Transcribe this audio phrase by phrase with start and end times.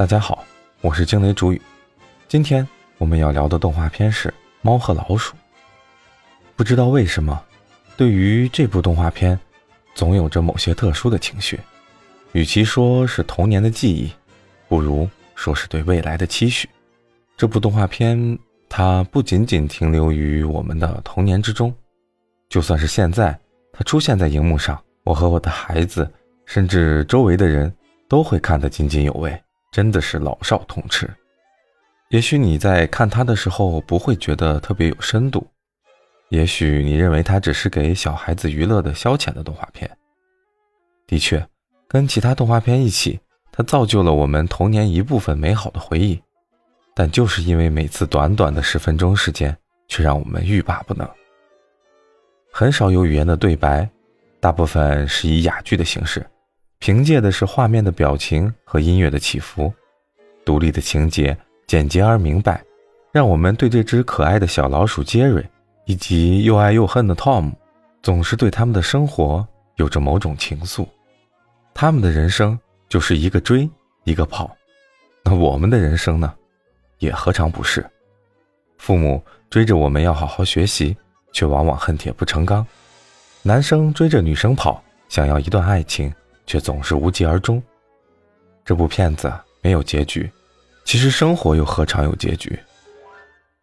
[0.00, 0.42] 大家好，
[0.80, 1.60] 我是惊雷主语。
[2.26, 2.66] 今天
[2.96, 4.30] 我们要聊的动画片是
[4.62, 5.34] 《猫和老鼠》。
[6.56, 7.38] 不知道为什么，
[7.98, 9.38] 对于这部动画片，
[9.94, 11.60] 总有着某些特殊的情绪。
[12.32, 14.10] 与其说是童年的记忆，
[14.68, 16.66] 不如说是对未来的期许。
[17.36, 18.38] 这部动画片，
[18.70, 21.74] 它不仅仅停留于我们的童年之中，
[22.48, 23.38] 就算是现在，
[23.70, 26.10] 它出现在荧幕上，我和我的孩子，
[26.46, 27.70] 甚至周围的人
[28.08, 29.38] 都会看得津津有味，
[29.70, 31.08] 真的是老少通吃。
[32.08, 35.46] 也许你在看它的时候不会觉得特别有深度，
[36.30, 39.88] 也许你认为它只是给小孩子娱乐的消遣的动画片。
[41.06, 41.46] 的确，
[41.88, 43.20] 跟其他动画片一起，
[43.52, 46.20] 它造就了我们童年一部分美好的回忆。
[46.92, 51.08] 但就是因为每次短短的十分钟时间，却让我们欲罢不能。
[52.52, 53.88] 很少有语言的对白，
[54.40, 56.28] 大部分是以哑剧的形式，
[56.80, 59.72] 凭借的是画面的表情和音乐的起伏。
[60.46, 62.64] 独立的情节，简洁而明白，
[63.12, 65.46] 让我们对这只可爱的小老鼠杰瑞，
[65.84, 67.52] 以及又爱又恨的 Tom，
[68.02, 69.46] 总是对他们的生活
[69.76, 70.86] 有着某种情愫。
[71.74, 73.68] 他们的人生就是一个追，
[74.04, 74.56] 一个跑，
[75.22, 76.32] 那我们的人生呢？
[76.98, 77.84] 也何尝不是？
[78.78, 80.96] 父母追着我们要好好学习，
[81.30, 82.64] 却往往恨铁不成钢；
[83.42, 86.12] 男生追着女生跑，想要一段爱情，
[86.50, 87.62] 却总是无疾而终。
[88.64, 90.28] 这部片子没有结局，
[90.84, 92.58] 其实生活又何尝有结局？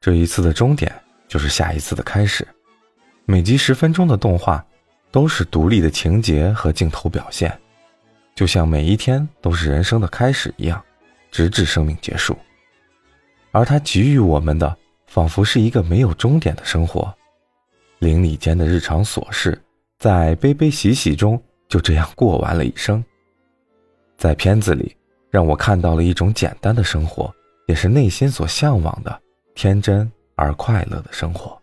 [0.00, 0.92] 这一次的终点
[1.28, 2.44] 就是下一次的开始。
[3.24, 4.66] 每集十分钟的动画，
[5.12, 7.56] 都是独立的情节和镜头表现，
[8.34, 10.82] 就像每一天都是人生的开始一样，
[11.30, 12.36] 直至生命结束。
[13.52, 17.14] 而他给予我们的，仿佛是一个没有终点的生活，
[18.00, 19.56] 邻里间的日常琐事，
[20.00, 21.40] 在悲悲喜喜中
[21.72, 23.02] 就这样过完了一生。
[24.18, 24.94] 在片子里，
[25.30, 27.34] 让我看到了一种简单的生活，
[27.66, 29.22] 也是内心所向往的
[29.54, 31.58] 天真而快乐的生活。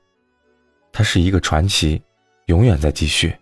[0.92, 2.02] 它是一个传奇，
[2.48, 3.36] 永远在继续。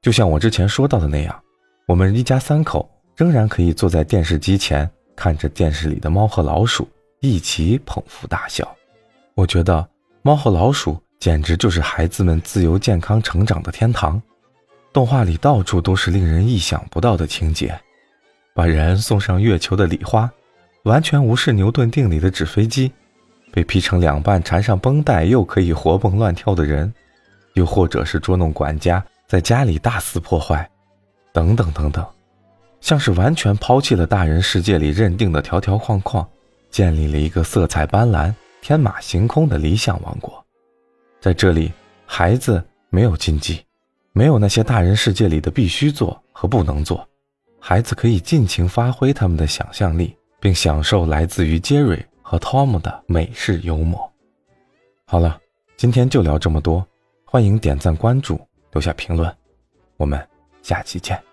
[0.00, 1.42] 就像我之前说到的那样，
[1.88, 6.88] 我们一家三口仍然可以坐在电视机前，看着电视里的猫和老鼠。
[7.20, 8.72] 一起捧腹大笑，
[9.34, 9.74] 我觉得
[10.22, 14.22] 《猫和老鼠》简直就是孩子们自由健康成长的天堂。
[14.92, 17.78] 动画里到处都是令人意想不到的情节，
[18.54, 20.30] 把人送上月球的礼花，
[20.84, 22.92] 完全无视牛顿定理的纸飞机，
[23.52, 26.92] 被劈成两半缠上绷带又可以活蹦乱跳的人，
[27.54, 30.68] 又或者是捉弄管家在家里大肆破坏，
[31.32, 32.04] 等等等等，
[32.80, 36.26] 像是完全抛弃了大人世界里认定的条条框框。
[36.70, 40.44] 建立了一个色彩斑斓、天马行空的理想王国，
[41.18, 41.72] 在这里，
[42.04, 43.64] 孩子没有禁忌，
[44.18, 47.08] 没有那些大人世界里的必须做和不能做，
[47.60, 54.12] 孩子可以尽情发挥他们的想象力，并享受来自于杰瑞和汤姆的美式幽默。
[55.06, 55.40] 好了，
[55.76, 56.84] 今天就聊这么多，
[57.24, 58.40] 欢迎点赞、关注、
[58.72, 59.32] 留下评论，
[59.96, 60.20] 我们
[60.62, 61.27] 下期见。